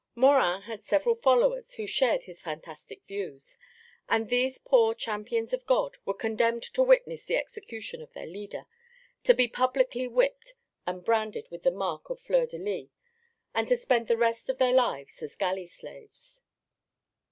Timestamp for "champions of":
4.95-5.67